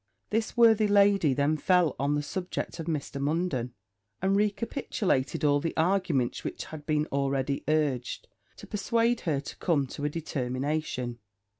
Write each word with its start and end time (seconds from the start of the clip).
This 0.31 0.57
worthy 0.57 0.87
lady 0.87 1.35
then 1.35 1.57
fell 1.57 1.95
on 1.99 2.15
the 2.15 2.23
subject 2.23 2.79
of 2.79 2.87
Mr. 2.87 3.21
Munden; 3.21 3.75
and 4.19 4.35
recapitulated 4.35 5.43
all 5.43 5.59
the 5.59 5.77
arguments 5.77 6.43
which 6.43 6.65
had 6.65 6.87
been 6.87 7.05
already 7.11 7.63
urged, 7.67 8.27
to 8.57 8.65
persuade 8.65 9.19
her 9.29 9.39
to 9.39 9.55
come 9.57 9.85
to 9.85 10.03
a 10.03 10.09
determination. 10.09 11.19